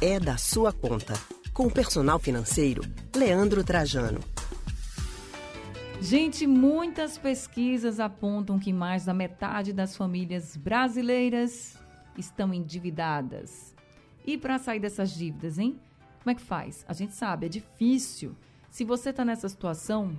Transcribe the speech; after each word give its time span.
É 0.00 0.20
da 0.20 0.36
sua 0.36 0.72
conta. 0.72 1.14
Com 1.54 1.66
o 1.66 1.70
personal 1.70 2.18
financeiro, 2.18 2.82
Leandro 3.14 3.64
Trajano. 3.64 4.20
Gente, 6.00 6.46
muitas 6.46 7.16
pesquisas 7.16 7.98
apontam 7.98 8.58
que 8.58 8.72
mais 8.72 9.06
da 9.06 9.14
metade 9.14 9.72
das 9.72 9.96
famílias 9.96 10.54
brasileiras 10.54 11.78
estão 12.16 12.52
endividadas. 12.52 13.74
E 14.26 14.36
para 14.36 14.58
sair 14.58 14.80
dessas 14.80 15.10
dívidas, 15.10 15.58
hein? 15.58 15.80
Como 16.22 16.30
é 16.30 16.34
que 16.34 16.42
faz? 16.42 16.84
A 16.86 16.92
gente 16.92 17.14
sabe, 17.14 17.46
é 17.46 17.48
difícil. 17.48 18.36
Se 18.68 18.84
você 18.84 19.10
está 19.10 19.24
nessa 19.24 19.48
situação, 19.48 20.14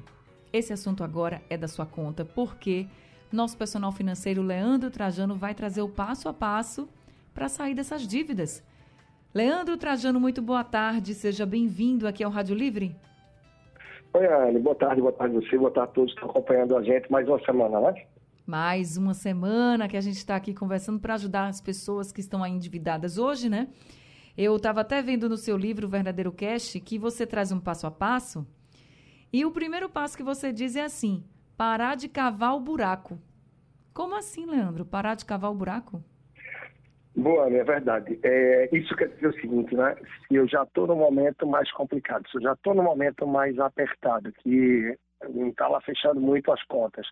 esse 0.52 0.74
assunto 0.74 1.04
agora 1.04 1.44
é 1.50 1.56
da 1.56 1.68
sua 1.68 1.86
conta, 1.86 2.26
porque 2.26 2.88
nosso 3.32 3.56
personal 3.58 3.92
financeiro 3.92 4.42
Leandro 4.42 4.90
Trajano 4.90 5.36
vai 5.36 5.54
trazer 5.54 5.82
o 5.82 5.90
passo 5.90 6.28
a 6.28 6.34
passo 6.34 6.90
para 7.38 7.48
sair 7.48 7.76
dessas 7.76 8.08
dívidas. 8.08 8.64
Leandro 9.32 9.78
Trajano, 9.78 10.20
muito 10.20 10.42
boa 10.42 10.64
tarde, 10.64 11.14
seja 11.14 11.46
bem-vindo 11.46 12.08
aqui 12.08 12.24
ao 12.24 12.32
Rádio 12.32 12.56
Livre. 12.56 12.96
Oi, 14.12 14.26
Anne, 14.26 14.58
boa 14.58 14.74
tarde, 14.74 15.02
boa 15.02 15.14
tarde 15.14 15.38
a 15.38 15.40
você, 15.40 15.56
boa 15.56 15.70
tarde 15.70 15.92
a 15.92 15.94
todos 15.94 16.14
que 16.14 16.18
estão 16.18 16.32
acompanhando 16.32 16.76
a 16.76 16.82
gente. 16.82 17.12
Mais 17.12 17.28
uma 17.28 17.40
semana, 17.46 17.80
né? 17.80 18.08
Mais 18.44 18.98
uma 18.98 19.14
semana 19.14 19.88
que 19.88 19.96
a 19.96 20.02
gente 20.02 20.16
está 20.16 20.36
aqui 20.36 20.52
conversando 20.52 21.00
para 21.00 21.14
ajudar 21.14 21.46
as 21.46 21.62
pessoas 21.62 22.12
que 22.12 22.22
estão 22.22 22.42
aí 22.42 22.52
endividadas 22.52 23.20
hoje, 23.20 23.50
né? 23.50 23.68
Eu 24.36 24.56
estava 24.56 24.82
até 24.82 25.04
vendo 25.04 25.30
no 25.30 25.38
seu 25.38 25.56
livro, 25.56 25.86
O 25.86 25.90
Verdadeiro 25.92 26.32
Cash, 26.32 26.82
que 26.84 26.98
você 26.98 27.28
traz 27.28 27.52
um 27.52 27.60
passo 27.60 27.86
a 27.86 27.92
passo. 27.92 28.48
E 29.32 29.46
o 29.46 29.52
primeiro 29.52 29.88
passo 29.88 30.18
que 30.18 30.24
você 30.24 30.52
diz 30.52 30.76
é 30.76 30.86
assim: 30.86 31.24
parar 31.56 31.94
de 31.94 32.10
cavar 32.10 32.56
o 32.56 32.60
buraco. 32.60 33.20
Como 33.94 34.16
assim, 34.16 34.48
Leandro? 34.48 34.84
Parar 34.84 35.14
de 35.14 35.24
cavar 35.24 35.52
o 35.52 35.56
buraco? 35.56 36.04
Boa, 37.18 37.52
é 37.52 37.64
verdade. 37.64 38.20
É, 38.22 38.70
isso 38.72 38.96
quer 38.96 39.08
dizer 39.08 39.30
o 39.30 39.42
seguinte, 39.42 39.76
né? 39.76 39.96
Se 40.28 40.36
eu 40.36 40.48
já 40.48 40.62
estou 40.62 40.86
no 40.86 40.96
momento 40.96 41.48
mais 41.48 41.72
complicado, 41.72 42.30
se 42.30 42.38
eu 42.38 42.42
já 42.42 42.54
estou 42.54 42.76
no 42.76 42.84
momento 42.84 43.26
mais 43.26 43.58
apertado, 43.58 44.32
que 44.34 44.96
está 45.50 45.68
lá 45.68 45.82
fechando 45.82 46.22
muito 46.22 46.52
as 46.52 46.64
contas, 46.66 47.08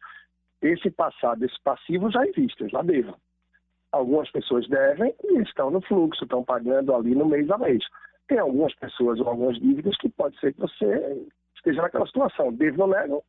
esse 0.61 0.91
passado, 0.91 1.43
esse 1.43 1.59
passivo 1.63 2.11
já 2.11 2.23
existe, 2.27 2.61
eu 2.61 2.69
já 2.69 2.83
devo. 2.83 3.17
Algumas 3.91 4.29
pessoas 4.29 4.67
devem 4.67 5.11
e 5.23 5.41
estão 5.41 5.71
no 5.71 5.81
fluxo, 5.81 6.23
estão 6.23 6.43
pagando 6.43 6.93
ali 6.93 7.15
no 7.15 7.25
mês 7.25 7.49
a 7.49 7.57
mês. 7.57 7.83
Tem 8.27 8.37
algumas 8.37 8.75
pessoas 8.75 9.19
ou 9.19 9.27
algumas 9.27 9.57
dívidas 9.57 9.97
que 9.97 10.09
pode 10.09 10.39
ser 10.39 10.53
que 10.53 10.61
você 10.61 11.27
esteja 11.55 11.81
naquela 11.81 12.05
situação. 12.05 12.53
Devo 12.53 12.83
ou 12.83 12.89
nego, 12.89 13.23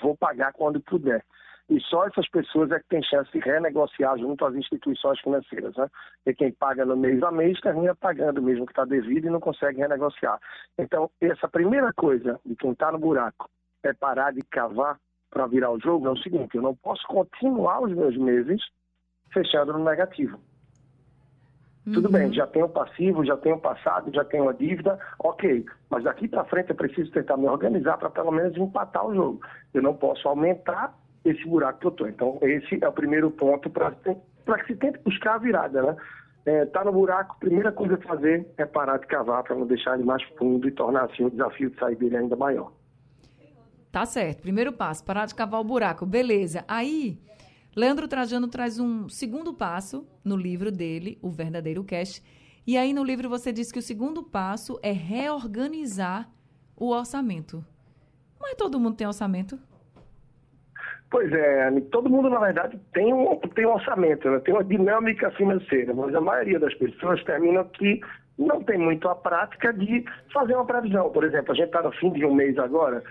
vou 0.00 0.16
pagar 0.16 0.54
quando 0.54 0.80
puder. 0.80 1.22
E 1.70 1.80
só 1.82 2.04
essas 2.04 2.28
pessoas 2.28 2.72
é 2.72 2.80
que 2.80 2.88
têm 2.88 3.02
chance 3.02 3.30
de 3.30 3.38
renegociar 3.38 4.18
junto 4.18 4.44
às 4.44 4.54
instituições 4.56 5.20
financeiras. 5.20 5.76
Né? 5.76 5.88
E 6.26 6.34
quem 6.34 6.50
paga 6.50 6.84
no 6.84 6.96
mês 6.96 7.22
a 7.22 7.30
mês 7.30 7.60
termina 7.60 7.94
pagando 7.94 8.42
mesmo 8.42 8.66
que 8.66 8.72
está 8.72 8.84
devido 8.84 9.26
e 9.26 9.30
não 9.30 9.38
consegue 9.38 9.78
renegociar. 9.78 10.40
Então, 10.76 11.08
essa 11.20 11.48
primeira 11.48 11.92
coisa 11.92 12.40
de 12.44 12.56
quem 12.56 12.72
está 12.72 12.90
no 12.90 12.98
buraco 12.98 13.48
é 13.84 13.92
parar 13.92 14.32
de 14.32 14.42
cavar 14.42 14.98
para 15.30 15.46
virar 15.46 15.70
o 15.70 15.78
jogo 15.78 16.08
é 16.08 16.10
o 16.10 16.16
seguinte: 16.16 16.56
eu 16.56 16.62
não 16.62 16.74
posso 16.74 17.06
continuar 17.06 17.80
os 17.80 17.94
meus 17.94 18.16
meses 18.16 18.60
fechando 19.32 19.72
no 19.72 19.84
negativo. 19.84 20.40
Uhum. 21.86 21.92
Tudo 21.92 22.10
bem, 22.10 22.32
já 22.32 22.48
tenho 22.48 22.68
passivo, 22.68 23.24
já 23.24 23.36
tenho 23.36 23.60
passado, 23.60 24.12
já 24.12 24.24
tenho 24.24 24.48
a 24.48 24.52
dívida, 24.52 24.98
ok. 25.20 25.64
Mas 25.88 26.02
daqui 26.02 26.26
para 26.26 26.44
frente 26.44 26.70
eu 26.70 26.76
preciso 26.76 27.12
tentar 27.12 27.36
me 27.36 27.46
organizar 27.46 27.96
para 27.96 28.10
pelo 28.10 28.32
menos 28.32 28.56
empatar 28.56 29.06
o 29.06 29.14
jogo. 29.14 29.40
Eu 29.72 29.82
não 29.82 29.94
posso 29.94 30.28
aumentar 30.28 30.92
esse 31.24 31.46
buraco 31.46 31.80
que 31.80 31.86
eu 31.86 31.90
estou. 31.90 32.08
Então, 32.08 32.38
esse 32.42 32.82
é 32.82 32.88
o 32.88 32.92
primeiro 32.92 33.30
ponto 33.30 33.68
para 33.70 33.90
que 33.92 34.66
se 34.66 34.76
tente 34.76 34.98
buscar 35.00 35.34
a 35.34 35.38
virada, 35.38 35.82
né? 35.82 35.96
É, 36.46 36.64
tá 36.66 36.82
no 36.82 36.92
buraco, 36.92 37.38
primeira 37.38 37.70
coisa 37.70 37.94
a 37.94 37.98
fazer 37.98 38.46
é 38.56 38.64
parar 38.64 38.98
de 38.98 39.06
cavar 39.06 39.42
para 39.42 39.54
não 39.54 39.66
deixar 39.66 39.94
ele 39.94 40.04
mais 40.04 40.22
fundo 40.38 40.66
e 40.66 40.70
tornar 40.72 41.04
assim 41.04 41.24
o 41.24 41.30
desafio 41.30 41.70
de 41.70 41.78
sair 41.78 41.96
dele 41.96 42.16
ainda 42.16 42.34
maior. 42.34 42.72
Tá 43.92 44.06
certo. 44.06 44.40
Primeiro 44.40 44.72
passo, 44.72 45.04
parar 45.04 45.26
de 45.26 45.34
cavar 45.34 45.60
o 45.60 45.64
buraco. 45.64 46.06
Beleza. 46.06 46.64
Aí, 46.66 47.18
Leandro 47.76 48.08
Trajano 48.08 48.48
traz 48.48 48.78
um 48.78 49.08
segundo 49.08 49.52
passo 49.52 50.06
no 50.24 50.36
livro 50.36 50.72
dele, 50.72 51.18
O 51.20 51.30
Verdadeiro 51.30 51.84
Cash. 51.84 52.22
E 52.66 52.76
aí 52.76 52.92
no 52.92 53.02
livro 53.02 53.28
você 53.28 53.52
diz 53.52 53.70
que 53.72 53.78
o 53.78 53.82
segundo 53.82 54.22
passo 54.22 54.78
é 54.82 54.92
reorganizar 54.92 56.30
o 56.76 56.90
orçamento. 56.90 57.64
Mas 58.40 58.54
todo 58.54 58.78
mundo 58.80 58.96
tem 58.96 59.06
orçamento? 59.06 59.58
Pois 61.10 61.32
é, 61.32 61.70
todo 61.90 62.08
mundo, 62.08 62.30
na 62.30 62.38
verdade, 62.38 62.78
tem 62.92 63.12
um, 63.12 63.36
tem 63.54 63.66
um 63.66 63.72
orçamento, 63.72 64.30
né? 64.30 64.38
tem 64.40 64.54
uma 64.54 64.62
dinâmica 64.62 65.30
financeira, 65.32 65.92
mas 65.92 66.14
a 66.14 66.20
maioria 66.20 66.60
das 66.60 66.72
pessoas 66.74 67.22
termina 67.24 67.64
que 67.64 68.00
não 68.38 68.62
tem 68.62 68.78
muito 68.78 69.08
a 69.08 69.14
prática 69.16 69.72
de 69.72 70.04
fazer 70.32 70.54
uma 70.54 70.64
previsão. 70.64 71.10
Por 71.10 71.24
exemplo, 71.24 71.52
a 71.52 71.54
gente 71.56 71.66
está 71.66 71.82
no 71.82 71.90
fim 71.92 72.12
de 72.12 72.24
um 72.24 72.32
mês 72.32 72.56
agora, 72.58 73.02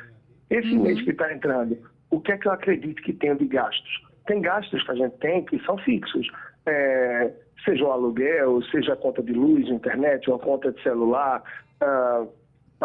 esse 0.49 0.75
uhum. 0.75 0.83
mês 0.83 1.01
que 1.01 1.11
está 1.11 1.31
entrando, 1.31 1.77
o 2.09 2.21
que 2.21 2.31
é 2.31 2.37
que 2.37 2.47
eu 2.47 2.53
acredito 2.53 3.01
que 3.03 3.13
tenho 3.13 3.35
de 3.35 3.45
gastos? 3.45 4.07
Tem 4.25 4.41
gastos 4.41 4.81
que 4.83 4.91
a 4.91 4.95
gente 4.95 5.17
tem 5.17 5.43
que 5.43 5.59
são 5.65 5.77
fixos. 5.79 6.27
É, 6.65 7.31
seja 7.65 7.83
o 7.83 7.91
aluguel, 7.91 8.61
seja 8.71 8.93
a 8.93 8.97
conta 8.97 9.21
de 9.21 9.33
luz, 9.33 9.67
internet, 9.67 10.29
ou 10.29 10.37
a 10.37 10.39
conta 10.39 10.71
de 10.71 10.81
celular, 10.81 11.43
uh, 11.83 12.27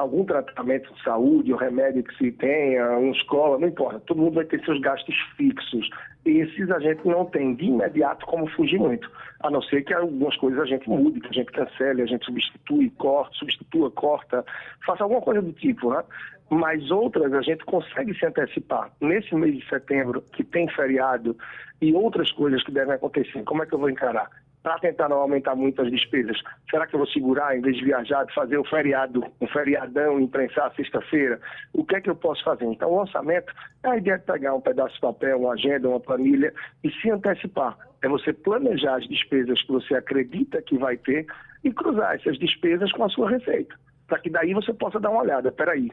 algum 0.01 0.25
tratamento 0.25 0.93
de 0.93 1.03
saúde, 1.03 1.53
o 1.53 1.57
remédio 1.57 2.03
que 2.03 2.17
se 2.17 2.33
tenha, 2.33 2.99
uma 2.99 3.13
escola, 3.13 3.59
não 3.59 3.69
importa, 3.69 4.01
todo 4.01 4.21
mundo 4.21 4.35
vai 4.35 4.45
ter 4.45 4.63
seus 4.65 4.81
gastos 4.81 5.15
fixos. 5.37 5.89
Esses 6.25 6.71
a 6.71 6.79
gente 6.81 7.07
não 7.07 7.27
tem 7.27 7.55
de 7.55 7.67
imediato 7.67 8.27
como 8.27 8.49
fugir 8.51 8.79
muito, 8.79 9.11
a 9.41 9.51
não 9.51 9.63
ser 9.63 9.83
que 9.83 9.95
algumas 9.95 10.37
coisas 10.37 10.61
a 10.61 10.67
gente 10.67 10.89
mude, 10.89 11.21
que 11.21 11.29
a 11.29 11.33
gente 11.33 11.53
cancele, 11.53 12.03
a 12.03 12.07
gente 12.07 12.25
substitui, 12.25 12.91
corta, 12.99 13.35
substitua, 13.35 13.91
corta, 13.91 14.45
faça 14.85 15.03
alguma 15.03 15.21
coisa 15.21 15.43
do 15.43 15.53
tipo, 15.53 15.91
né? 15.91 16.03
Mas 16.51 16.91
outras 16.91 17.33
a 17.33 17.43
gente 17.43 17.65
consegue 17.65 18.19
se 18.19 18.27
antecipar. 18.27 18.91
Nesse 19.01 19.35
mês 19.35 19.57
de 19.57 19.69
setembro, 19.69 20.23
que 20.33 20.45
tem 20.45 20.69
feriado 20.69 21.37
e 21.81 21.93
outras 21.95 22.31
coisas 22.33 22.63
que 22.65 22.73
devem 22.73 22.95
acontecer, 22.95 23.43
como 23.45 23.63
é 23.63 23.67
que 23.67 23.75
eu 23.75 23.79
vou 23.79 23.91
encarar? 23.91 24.31
Para 24.65 24.79
tentar 24.79 25.11
não 25.11 25.19
aumentar 25.19 25.55
muito 25.55 25.83
as 25.83 25.91
despesas, 25.91 26.41
será 26.71 26.87
que 26.87 26.95
eu 26.95 26.99
vou 26.99 27.07
segurar, 27.09 27.55
em 27.55 27.61
vez 27.61 27.77
de 27.77 27.85
viajar, 27.85 28.25
de 28.25 28.33
fazer 28.33 28.57
o 28.57 28.65
feriado, 28.65 29.23
um 29.39 29.47
feriadão, 29.47 30.19
imprensar 30.19 30.75
sexta-feira? 30.75 31.39
O 31.75 31.85
que 31.85 31.97
é 31.97 32.01
que 32.01 32.09
eu 32.09 32.17
posso 32.17 32.43
fazer? 32.43 32.65
Então, 32.65 32.91
o 32.91 33.01
orçamento 33.01 33.53
é 33.83 33.91
a 33.91 33.97
ideia 33.99 34.19
de 34.19 34.25
pegar 34.25 34.55
um 34.55 34.63
pedaço 34.63 34.95
de 34.95 35.01
papel, 35.03 35.39
uma 35.39 35.53
agenda, 35.53 35.87
uma 35.87 36.01
planilha 36.01 36.51
e 36.83 36.91
se 36.91 37.11
antecipar. 37.11 37.77
É 38.03 38.09
você 38.09 38.33
planejar 38.33 38.97
as 38.97 39.07
despesas 39.07 39.61
que 39.63 39.71
você 39.71 39.97
acredita 39.97 40.63
que 40.63 40.79
vai 40.79 40.97
ter 40.97 41.27
e 41.63 41.71
cruzar 41.71 42.15
essas 42.15 42.39
despesas 42.39 42.91
com 42.93 43.05
a 43.05 43.11
sua 43.11 43.29
receita, 43.29 43.75
para 44.07 44.19
que 44.19 44.31
daí 44.31 44.55
você 44.55 44.73
possa 44.73 44.99
dar 44.99 45.11
uma 45.11 45.21
olhada. 45.21 45.53
Peraí, 45.53 45.91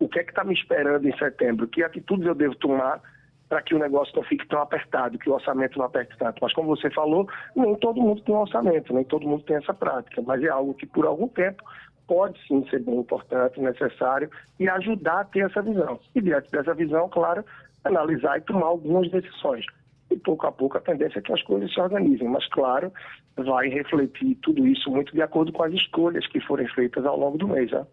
o 0.00 0.08
que 0.08 0.20
é 0.20 0.24
que 0.24 0.30
está 0.30 0.42
me 0.42 0.54
esperando 0.54 1.06
em 1.06 1.16
setembro? 1.18 1.68
Que 1.68 1.82
atitudes 1.82 2.26
eu 2.26 2.34
devo 2.34 2.54
tomar 2.54 3.02
para 3.48 3.62
que 3.62 3.74
o 3.74 3.78
negócio 3.78 4.14
não 4.14 4.22
fique 4.22 4.46
tão 4.46 4.60
apertado, 4.60 5.18
que 5.18 5.28
o 5.28 5.34
orçamento 5.34 5.78
não 5.78 5.86
aperte 5.86 6.16
tanto. 6.18 6.38
Mas 6.42 6.52
como 6.52 6.68
você 6.68 6.90
falou, 6.90 7.26
nem 7.56 7.74
todo 7.76 8.00
mundo 8.00 8.20
tem 8.22 8.34
um 8.34 8.40
orçamento, 8.40 8.92
nem 8.92 9.04
todo 9.04 9.26
mundo 9.26 9.42
tem 9.44 9.56
essa 9.56 9.72
prática, 9.72 10.22
mas 10.22 10.42
é 10.42 10.48
algo 10.48 10.74
que 10.74 10.86
por 10.86 11.06
algum 11.06 11.28
tempo 11.28 11.64
pode 12.06 12.38
sim 12.46 12.66
ser 12.68 12.82
bem 12.82 12.96
importante, 12.96 13.60
necessário 13.60 14.30
e 14.58 14.68
ajudar 14.68 15.20
a 15.20 15.24
ter 15.24 15.46
essa 15.46 15.62
visão. 15.62 16.00
E 16.14 16.20
diante 16.20 16.50
dessa 16.50 16.74
visão, 16.74 17.08
claro, 17.08 17.44
analisar 17.84 18.38
e 18.38 18.42
tomar 18.42 18.66
algumas 18.66 19.10
decisões. 19.10 19.64
E 20.10 20.16
pouco 20.16 20.46
a 20.46 20.52
pouco 20.52 20.78
a 20.78 20.80
tendência 20.80 21.18
é 21.18 21.22
que 21.22 21.32
as 21.32 21.42
coisas 21.42 21.72
se 21.72 21.80
organizem, 21.80 22.28
mas 22.28 22.46
claro, 22.48 22.92
vai 23.36 23.68
refletir 23.68 24.36
tudo 24.36 24.66
isso 24.66 24.90
muito 24.90 25.12
de 25.12 25.20
acordo 25.20 25.52
com 25.52 25.62
as 25.62 25.72
escolhas 25.72 26.26
que 26.26 26.40
forem 26.40 26.66
feitas 26.68 27.04
ao 27.04 27.18
longo 27.18 27.36
do 27.36 27.46
mês. 27.46 27.70
Né? 27.70 27.86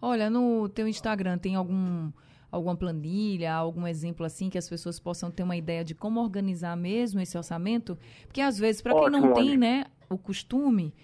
Olha, 0.00 0.30
no 0.30 0.68
teu 0.70 0.88
Instagram 0.88 1.36
tem 1.36 1.54
algum 1.54 2.10
alguma 2.54 2.76
planilha, 2.76 3.52
algum 3.52 3.86
exemplo 3.86 4.24
assim 4.24 4.48
que 4.48 4.56
as 4.56 4.68
pessoas 4.68 5.00
possam 5.00 5.30
ter 5.30 5.42
uma 5.42 5.56
ideia 5.56 5.84
de 5.84 5.94
como 5.94 6.20
organizar 6.20 6.76
mesmo 6.76 7.20
esse 7.20 7.36
orçamento? 7.36 7.98
Porque 8.26 8.40
às 8.40 8.56
vezes, 8.56 8.80
para 8.80 8.94
quem 8.94 9.10
não 9.10 9.32
tem, 9.34 9.56
né, 9.56 9.86
o 10.08 10.16
costume, 10.16 10.94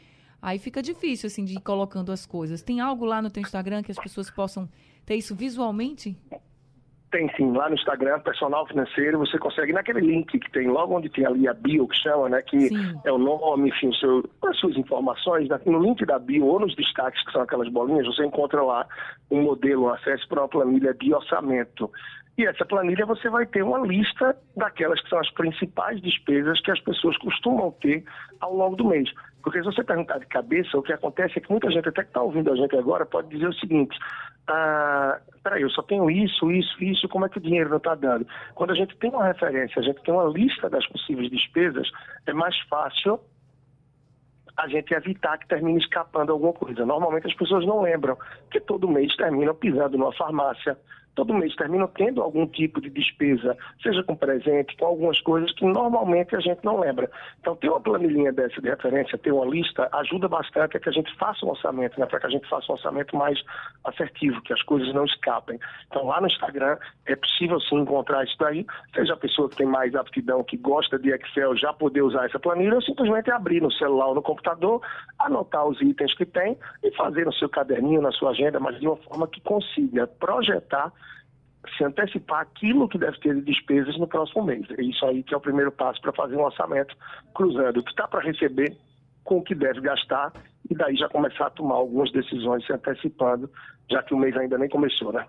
aí 0.41 0.58
fica 0.58 0.81
difícil 0.81 1.26
assim 1.26 1.44
de 1.44 1.55
ir 1.55 1.61
colocando 1.61 2.12
as 2.12 2.25
coisas. 2.25 2.62
Tem 2.62 2.81
algo 2.81 3.05
lá 3.05 3.20
no 3.20 3.31
teu 3.31 3.43
Instagram 3.43 3.82
que 3.82 3.91
as 3.91 3.99
pessoas 3.99 4.31
possam 4.31 4.69
ter 5.05 5.17
isso 5.17 5.35
visualmente? 5.35 6.17
Tem 7.11 7.29
sim, 7.37 7.53
lá 7.53 7.69
no 7.69 7.75
Instagram, 7.75 8.21
personal 8.21 8.67
financeiro, 8.69 9.19
você 9.19 9.37
consegue 9.37 9.73
naquele 9.73 10.01
link 10.01 10.39
que 10.39 10.51
tem 10.53 10.69
logo 10.69 10.97
onde 10.97 11.09
tem 11.09 11.27
ali 11.27 11.49
a 11.49 11.55
bio 11.55 11.89
que 11.89 11.97
chama, 11.97 12.29
né? 12.29 12.41
Que 12.43 12.69
sim. 12.69 13.01
é 13.05 13.11
o 13.11 13.19
nome, 13.19 13.71
enfim, 13.71 13.93
seu, 13.95 14.23
as 14.45 14.57
suas 14.59 14.77
informações, 14.77 15.49
no 15.67 15.81
link 15.81 16.07
da 16.07 16.21
bio 16.21 16.47
ou 16.47 16.61
nos 16.61 16.75
destaques, 16.77 17.25
que 17.25 17.33
são 17.33 17.43
aquelas 17.43 17.69
bolinhas, 17.69 18.07
você 18.07 18.25
encontra 18.25 18.62
lá 18.62 18.87
um 19.29 19.43
modelo, 19.43 19.87
um 19.87 19.89
acesso 19.89 20.29
para 20.29 20.43
uma 20.43 20.49
planilha 20.49 20.95
de 20.95 21.12
orçamento. 21.12 21.91
E 22.39 22.47
essa 22.47 22.65
planilha 22.65 23.05
você 23.05 23.29
vai 23.29 23.45
ter 23.45 23.62
uma 23.62 23.79
lista 23.81 24.37
daquelas 24.57 25.01
que 25.03 25.09
são 25.09 25.19
as 25.19 25.31
principais 25.33 26.01
despesas 26.01 26.61
que 26.61 26.71
as 26.71 26.81
pessoas 26.81 27.17
costumam 27.19 27.71
ter 27.83 28.05
ao 28.41 28.55
longo 28.55 28.77
do 28.77 28.89
mês. 28.89 29.11
Porque 29.43 29.59
se 29.59 29.65
você 29.65 29.83
perguntar 29.83 30.19
de 30.19 30.27
cabeça, 30.27 30.79
o 30.79 30.83
que 30.83 30.93
acontece 30.93 31.39
é 31.39 31.41
que 31.41 31.51
muita 31.51 31.71
gente, 31.71 31.89
até 31.89 32.03
que 32.03 32.09
está 32.09 32.23
ouvindo 32.23 32.53
a 32.53 32.57
gente 32.57 32.77
agora, 32.77 33.05
pode 33.07 33.29
dizer 33.29 33.49
o 33.49 33.55
seguinte: 33.55 33.99
ah, 34.50 35.20
peraí, 35.43 35.62
eu 35.62 35.70
só 35.70 35.82
tenho 35.82 36.11
isso, 36.11 36.50
isso, 36.50 36.82
isso, 36.82 37.08
como 37.08 37.26
é 37.26 37.29
que 37.29 37.38
o 37.38 37.41
dinheiro 37.41 37.70
não 37.70 37.76
está 37.76 37.94
dando? 37.94 38.26
Quando 38.55 38.70
a 38.70 38.75
gente 38.75 38.97
tem 38.97 39.11
uma 39.11 39.25
referência, 39.25 39.81
a 39.81 39.82
gente 39.82 40.02
tem 40.02 40.12
uma 40.12 40.25
lista 40.25 40.69
das 40.69 40.87
possíveis 40.88 41.31
despesas, 41.31 41.88
é 42.26 42.32
mais 42.32 42.58
fácil 42.69 43.20
a 44.56 44.69
gente 44.69 44.93
evitar 44.93 45.38
que 45.38 45.49
termine 45.49 45.79
escapando 45.79 46.32
alguma 46.32 46.52
coisa. 46.52 46.85
Normalmente 46.85 47.26
as 47.26 47.35
pessoas 47.35 47.64
não 47.67 47.81
lembram 47.81 48.17
que 48.50 48.61
todo 48.61 48.88
mês 48.88 49.14
terminam 49.17 49.55
pisando 49.55 49.97
numa 49.97 50.12
farmácia, 50.12 50.76
todo 51.15 51.35
mês 51.35 51.55
terminam 51.57 51.89
tendo 51.89 52.23
algum 52.23 52.47
tipo 52.47 52.81
de 52.81 52.91
despesa, 52.91 53.57
seja 53.83 54.03
com 54.03 54.17
presente, 54.17 54.77
com 54.77 54.87
algumas 54.87 55.21
coisas 55.21 55.53
que 55.53 55.65
normalmente 55.65 56.35
a 56.37 56.41
gente 56.41 56.65
não 56.65 56.81
lembra. 56.81 57.11
Então, 57.41 57.57
ter 57.57 57.69
uma 57.69 57.81
planilhinha 57.81 58.33
dessa 58.33 58.61
de 58.61 58.69
referência, 58.69 59.19
ter 59.19 59.33
uma 59.33 59.45
lista, 59.45 59.89
ajuda 59.93 60.29
bastante 60.29 60.77
a 60.77 60.81
que 60.81 60.89
a 60.89 60.93
gente 60.93 61.15
faça 61.17 61.45
um 61.45 61.51
orçamento, 61.51 61.99
né? 61.99 62.07
para 62.07 62.21
que 62.21 62.27
a 62.27 62.31
gente 62.31 62.49
faça 62.49 62.71
um 62.71 62.75
orçamento 62.75 63.17
mais 63.17 63.39
assertivo, 63.85 64.41
que 64.43 64.53
as 64.53 64.62
coisas 64.62 64.93
não 64.95 65.05
escapem. 65.05 65.59
Então, 65.89 66.07
lá 66.07 66.21
no 66.21 66.27
Instagram 66.27 66.79
é 67.07 67.17
possível 67.17 67.61
sim 67.61 67.77
encontrar 67.77 68.25
isso 68.25 68.37
daí, 68.39 68.67
seja 68.95 69.15
a 69.15 69.17
pessoa 69.17 69.49
que 69.49 69.57
tem 69.57 69.67
mais 69.67 69.95
aptidão, 69.95 70.45
que 70.45 70.57
gosta 70.57 70.99
de 70.99 71.11
Excel, 71.11 71.57
já 71.57 71.73
poder 71.73 72.03
usar 72.03 72.27
essa 72.27 72.39
planilha, 72.39 72.75
ou 72.75 72.83
simplesmente 72.83 73.31
abrir 73.31 73.61
no 73.61 73.73
celular 73.73 74.09
ou 74.09 74.15
no 74.15 74.23
computador, 74.23 74.81
anotar 75.19 75.67
os 75.67 75.81
itens 75.81 76.15
que 76.15 76.25
tem 76.25 76.57
e 76.83 76.91
fazer 76.97 77.27
no 77.27 77.33
seu 77.33 77.49
caderninho, 77.49 78.01
na 78.01 78.12
sua 78.12 78.31
agenda, 78.31 78.61
mas 78.61 78.79
de 78.79 78.87
uma 78.87 78.97
forma 78.97 79.27
que 79.27 79.41
consiga 79.41 80.07
projetar 80.07 80.93
antecipar 81.85 82.41
aquilo 82.41 82.88
que 82.88 82.99
deve 82.99 83.19
ter 83.21 83.35
de 83.35 83.43
despesas 83.43 83.99
no 83.99 84.06
próximo 84.06 84.44
mês. 84.44 84.67
É 84.79 84.82
isso 84.82 85.05
aí 85.06 85.23
que 85.23 85.35
é 85.35 85.37
o 85.37 85.41
primeiro 85.41 85.73
passo 85.73 86.00
para 86.00 86.12
fazer 86.12 86.37
um 86.37 86.44
orçamento, 86.44 86.97
cruzando 87.35 87.81
o 87.81 87.85
que 87.85 87.91
está 87.91 88.06
para 88.06 88.21
receber 88.21 88.77
com 89.25 89.38
o 89.38 89.43
que 89.43 89.55
deve 89.55 89.81
gastar 89.81 90.32
e 90.69 90.75
daí 90.75 90.97
já 90.97 91.09
começar 91.09 91.47
a 91.47 91.50
tomar 91.50 91.75
algumas 91.75 92.11
decisões 92.12 92.65
se 92.65 92.73
antecipando, 92.73 93.50
já 93.91 94.03
que 94.03 94.15
o 94.15 94.19
mês 94.19 94.37
ainda 94.37 94.56
nem 94.56 94.69
começou, 94.69 95.12
né? 95.12 95.27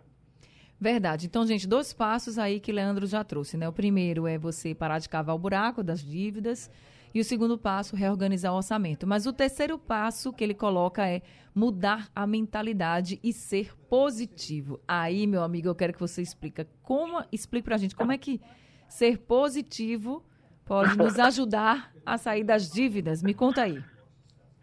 Verdade. 0.79 1.27
Então, 1.27 1.45
gente, 1.45 1.67
dois 1.67 1.93
passos 1.93 2.39
aí 2.39 2.59
que 2.59 2.71
Leandro 2.71 3.05
já 3.05 3.23
trouxe, 3.23 3.55
né? 3.55 3.69
O 3.69 3.73
primeiro 3.73 4.25
é 4.25 4.37
você 4.37 4.73
parar 4.73 4.97
de 4.97 5.07
cavar 5.07 5.35
o 5.35 5.39
buraco 5.39 5.83
das 5.83 6.03
dívidas 6.03 6.71
e 7.13 7.19
o 7.19 7.23
segundo 7.23 7.57
passo, 7.57 7.95
reorganizar 7.95 8.53
o 8.53 8.57
orçamento. 8.57 9.05
Mas 9.05 9.25
o 9.25 9.33
terceiro 9.33 9.77
passo 9.77 10.31
que 10.33 10.43
ele 10.43 10.53
coloca 10.53 11.07
é 11.07 11.21
mudar 11.53 12.07
a 12.15 12.25
mentalidade 12.25 13.19
e 13.23 13.33
ser 13.33 13.75
positivo. 13.89 14.79
Aí, 14.87 15.27
meu 15.27 15.43
amigo, 15.43 15.67
eu 15.67 15.75
quero 15.75 15.93
que 15.93 15.99
você 15.99 16.21
explique 16.21 16.65
como, 16.81 17.23
explique 17.31 17.65
pra 17.65 17.77
gente 17.77 17.95
como 17.95 18.11
é 18.11 18.17
que 18.17 18.39
ser 18.87 19.17
positivo 19.19 20.23
pode 20.65 20.97
nos 20.97 21.17
ajudar 21.19 21.91
a 22.05 22.17
sair 22.17 22.43
das 22.43 22.71
dívidas. 22.71 23.21
Me 23.21 23.33
conta 23.33 23.63
aí. 23.63 23.83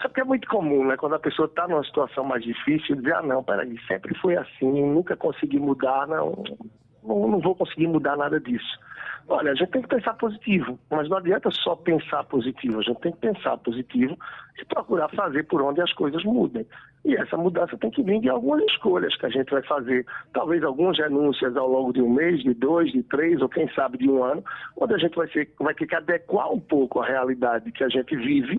É 0.00 0.06
porque 0.06 0.20
é 0.20 0.24
muito 0.24 0.48
comum, 0.48 0.86
né? 0.86 0.96
Quando 0.96 1.16
a 1.16 1.18
pessoa 1.18 1.46
está 1.46 1.66
numa 1.66 1.82
situação 1.84 2.24
mais 2.24 2.42
difícil, 2.44 2.96
dizer, 2.96 3.14
ah, 3.14 3.22
não, 3.22 3.42
peraí, 3.42 3.76
sempre 3.86 4.16
foi 4.18 4.36
assim, 4.36 4.70
nunca 4.86 5.16
consegui 5.16 5.58
mudar, 5.58 6.06
não, 6.06 6.44
não, 7.02 7.28
não 7.28 7.40
vou 7.40 7.54
conseguir 7.54 7.86
mudar 7.86 8.16
nada 8.16 8.40
disso. 8.40 8.78
Olha, 9.30 9.52
a 9.52 9.54
gente 9.54 9.70
tem 9.70 9.82
que 9.82 9.88
pensar 9.88 10.14
positivo, 10.14 10.78
mas 10.90 11.06
não 11.10 11.18
adianta 11.18 11.50
só 11.50 11.76
pensar 11.76 12.24
positivo, 12.24 12.78
a 12.78 12.82
gente 12.82 12.98
tem 13.00 13.12
que 13.12 13.18
pensar 13.18 13.58
positivo 13.58 14.16
e 14.58 14.64
procurar 14.64 15.10
fazer 15.10 15.44
por 15.44 15.60
onde 15.60 15.82
as 15.82 15.92
coisas 15.92 16.24
mudem. 16.24 16.66
E 17.04 17.14
essa 17.14 17.36
mudança 17.36 17.76
tem 17.76 17.90
que 17.90 18.02
vir 18.02 18.20
de 18.20 18.30
algumas 18.30 18.64
escolhas 18.64 19.14
que 19.16 19.26
a 19.26 19.28
gente 19.28 19.50
vai 19.50 19.62
fazer. 19.64 20.06
Talvez 20.32 20.64
algumas 20.64 20.96
renúncias 20.98 21.54
ao 21.58 21.68
longo 21.68 21.92
de 21.92 22.00
um 22.00 22.08
mês, 22.08 22.42
de 22.42 22.54
dois, 22.54 22.90
de 22.90 23.02
três, 23.02 23.40
ou 23.42 23.50
quem 23.50 23.68
sabe 23.74 23.98
de 23.98 24.08
um 24.08 24.24
ano, 24.24 24.42
onde 24.78 24.94
a 24.94 24.98
gente 24.98 25.14
vai, 25.14 25.28
ser, 25.28 25.52
vai 25.60 25.74
ter 25.74 25.86
que 25.86 25.94
adequar 25.94 26.50
um 26.50 26.60
pouco 26.60 27.00
a 27.00 27.06
realidade 27.06 27.70
que 27.70 27.84
a 27.84 27.88
gente 27.88 28.16
vive 28.16 28.58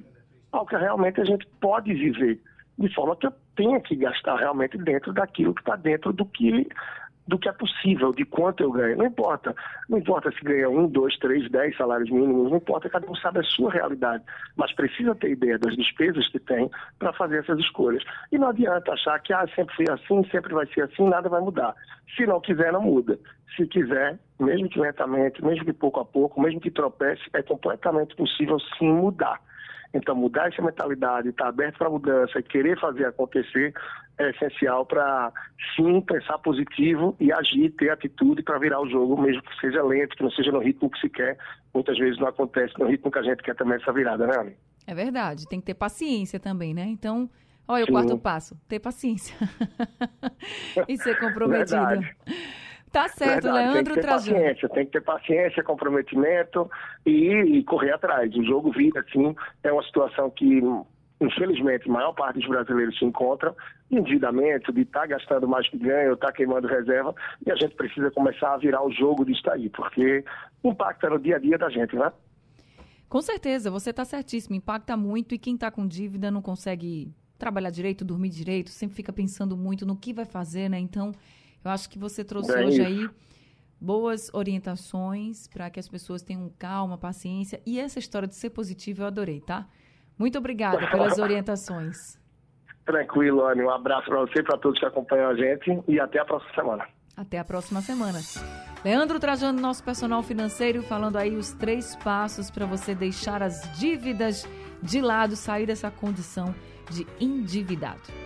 ao 0.52 0.68
que 0.68 0.76
realmente 0.76 1.20
a 1.20 1.26
gente 1.26 1.48
pode 1.60 1.92
viver. 1.94 2.40
De 2.78 2.94
forma 2.94 3.16
que 3.16 3.28
eu 3.28 3.34
tenha 3.56 3.80
que 3.82 3.96
gastar 3.96 4.38
realmente 4.38 4.78
dentro 4.78 5.12
daquilo 5.14 5.54
que 5.54 5.62
está 5.62 5.76
dentro 5.76 6.14
do 6.14 6.26
que 6.26 6.68
do 7.30 7.38
que 7.38 7.48
é 7.48 7.52
possível, 7.52 8.12
de 8.12 8.26
quanto 8.26 8.64
eu 8.64 8.72
ganho. 8.72 8.98
Não 8.98 9.06
importa. 9.06 9.56
Não 9.88 10.00
importa 10.00 10.32
se 10.32 10.44
ganha 10.44 10.68
um, 10.68 10.88
dois, 10.88 11.16
três, 11.20 11.50
dez 11.52 11.78
salários 11.78 12.10
mínimos, 12.10 12.50
não 12.50 12.58
importa, 12.58 12.90
cada 12.90 13.10
um 13.10 13.16
sabe 13.16 13.40
a 13.40 13.44
sua 13.44 13.72
realidade. 13.72 14.24
Mas 14.58 14.74
precisa 14.74 15.14
ter 15.14 15.30
ideia 15.32 15.60
das 15.60 15.76
despesas 15.76 16.28
que 16.30 16.40
tem 16.40 16.70
para 16.98 17.14
fazer 17.14 17.38
essas 17.38 17.60
escolhas. 17.60 18.04
E 18.32 18.38
não 18.38 18.50
adianta 18.50 18.92
achar 18.92 19.20
que 19.20 19.32
ah, 19.32 19.48
sempre 19.56 19.76
foi 19.76 19.86
assim, 19.90 20.28
sempre 20.32 20.54
vai 20.54 20.66
ser 20.74 20.82
assim, 20.82 21.08
nada 21.08 21.30
vai 21.30 21.40
mudar. 21.40 21.76
Se 22.16 22.26
não 22.26 22.42
quiser, 22.42 22.74
não 22.74 22.82
muda. 22.82 23.20
Se 23.56 23.68
quiser, 23.68 24.18
mesmo 24.40 24.68
que 24.68 24.80
lentamente, 24.80 25.46
mesmo 25.46 25.66
que 25.66 25.74
pouco 25.74 26.00
a 26.00 26.06
pouco, 26.06 26.42
mesmo 26.42 26.60
que 26.60 26.72
tropece, 26.72 27.22
é 27.34 27.44
completamente 27.44 28.16
possível 28.16 28.58
sim 28.80 28.92
mudar. 28.92 29.40
Então, 29.94 30.16
mudar 30.16 30.48
essa 30.48 30.62
mentalidade, 30.62 31.30
estar 31.30 31.46
tá 31.46 31.50
aberto 31.50 31.78
para 31.78 31.90
mudança 31.90 32.38
e 32.40 32.44
querer 32.44 32.80
fazer 32.80 33.06
acontecer 33.06 33.74
é 34.20 34.30
essencial 34.32 34.86
para, 34.86 35.32
sim, 35.76 36.02
pensar 36.02 36.38
positivo 36.40 37.16
e 37.20 37.32
agir, 37.32 37.72
ter 37.72 37.90
atitude 37.90 38.44
para 38.44 38.60
virar 38.60 38.82
o 38.82 38.90
jogo, 38.90 39.20
mesmo 39.20 39.42
que 39.42 39.60
seja 39.62 39.82
lento, 39.82 40.16
que 40.16 40.24
não 40.24 40.32
seja 40.32 40.52
no 40.52 40.60
ritmo 40.60 40.90
que 40.90 41.00
se 41.00 41.10
quer. 41.10 41.38
Muitas 41.74 41.98
vezes 41.98 42.20
não 42.20 42.28
acontece 42.28 42.78
no 42.78 42.86
ritmo 42.86 43.10
que 43.10 43.18
a 43.18 43.24
gente 43.24 43.42
quer 43.42 43.56
também 43.56 43.78
essa 43.78 43.94
virada, 43.94 44.28
né, 44.28 44.34
Anny? 44.38 44.56
É 44.86 44.94
verdade, 44.94 45.48
tem 45.48 45.60
que 45.60 45.68
ter 45.68 45.74
paciência 45.74 46.40
também, 46.40 46.74
né? 46.74 46.84
Então, 46.84 47.30
olha 47.68 47.86
o 47.86 47.88
quarto 47.88 48.18
passo, 48.18 48.60
ter 48.68 48.80
paciência 48.80 49.36
e 50.88 50.98
ser 50.98 51.18
comprometido. 51.20 51.78
Verdade. 51.78 52.16
Tá 52.92 53.08
certo, 53.08 53.44
Verdade, 53.44 53.74
Leandro 53.74 53.84
tem 53.84 53.94
que 53.94 54.02
ter 54.02 54.08
paciência, 54.08 54.70
tem 54.70 54.86
que 54.86 54.92
ter 54.92 55.02
paciência, 55.02 55.64
comprometimento 55.64 56.72
e, 57.06 57.58
e, 57.58 57.64
correr 57.64 57.92
atrás. 57.92 58.34
O 58.36 58.44
jogo 58.44 58.72
vida, 58.72 59.00
assim, 59.02 59.36
é 59.64 59.72
uma 59.72 59.84
situação 59.84 60.30
que, 60.32 60.60
infelizmente, 61.22 61.88
a 61.88 61.94
maior 61.94 62.14
parte 62.14 62.40
dos 62.40 62.48
brasileiros 62.48 62.98
se 62.98 63.06
encontra 63.06 63.54
endividamento, 63.92 64.74
de 64.74 64.82
estar 64.82 65.02
tá 65.02 65.08
gastando 65.08 65.48
mais 65.48 65.70
que 65.70 65.78
ganha, 65.78 66.08
ou 66.08 66.16
estar 66.16 66.28
tá 66.28 66.34
queimando 66.34 66.68
reserva, 66.68 67.14
e 67.46 67.52
a 67.52 67.56
gente 67.56 67.76
precisa 67.76 68.10
começar 68.10 68.56
a 68.56 68.58
virar 68.58 68.84
o 68.84 68.92
jogo 68.92 69.24
disso 69.24 69.50
aí, 69.52 69.70
porque 69.70 70.24
impacta 70.64 71.10
no 71.10 71.20
dia 71.20 71.36
a 71.36 71.40
dia 71.40 71.58
da 71.58 71.70
gente, 71.70 71.96
né? 71.96 72.12
Com 73.08 73.22
certeza, 73.22 73.72
você 73.72 73.92
está 73.92 74.06
certíssimo, 74.06 74.56
impacta 74.56 74.96
muito 74.96 75.34
e 75.34 75.40
quem 75.40 75.56
está 75.56 75.70
com 75.70 75.88
dívida 75.88 76.30
não 76.30 76.42
consegue 76.42 77.12
trabalhar 77.40 77.70
direito, 77.70 78.04
dormir 78.06 78.30
direito, 78.30 78.70
sempre 78.70 78.96
fica 78.96 79.14
pensando 79.14 79.56
muito 79.56 79.86
no 79.86 79.96
que 79.96 80.14
vai 80.14 80.26
fazer, 80.26 80.70
né? 80.70 80.78
Então, 80.78 81.12
eu 81.64 81.72
acho 81.72 81.90
que 81.90 82.00
você 82.00 82.24
trouxe 82.24 82.52
é 82.52 82.66
hoje 82.66 82.82
aí 82.82 83.10
boas 83.80 84.30
orientações 84.34 85.48
para 85.48 85.70
que 85.70 85.80
as 85.80 85.88
pessoas 85.88 86.22
tenham 86.22 86.52
calma, 86.58 86.98
paciência. 86.98 87.62
E 87.66 87.80
essa 87.80 88.00
história 88.00 88.28
de 88.28 88.36
ser 88.36 88.50
positivo 88.50 89.04
eu 89.04 89.08
adorei, 89.08 89.40
tá? 89.42 89.68
Muito 90.18 90.38
obrigada 90.38 90.90
pelas 90.92 91.18
orientações. 91.20 92.20
Tranquilo, 92.86 93.46
Anny. 93.46 93.62
Um 93.62 93.70
abraço 93.70 94.08
para 94.08 94.20
você, 94.20 94.44
para 94.44 94.58
todos 94.58 94.80
que 94.80 94.86
acompanham 94.86 95.30
a 95.30 95.36
gente 95.36 95.82
e 95.88 96.00
até 96.00 96.20
a 96.20 96.26
próxima 96.26 96.54
semana. 96.54 96.88
Até 97.16 97.38
a 97.38 97.44
próxima 97.44 97.82
semana. 97.82 98.20
Leandro 98.84 99.20
Trajano, 99.20 99.62
nosso 99.62 99.84
personal 99.84 100.24
financeiro, 100.24 100.82
falando 100.82 101.18
aí 101.18 101.36
os 101.36 101.54
três 101.54 101.96
passos 101.98 102.50
para 102.50 102.66
você 102.66 102.96
deixar 102.96 103.44
as 103.44 103.62
dívidas 103.78 104.48
de 104.82 105.02
lado, 105.02 105.36
sair 105.36 105.66
dessa 105.66 105.92
condição 105.92 106.56
de 106.90 107.06
endividado. 107.20 108.20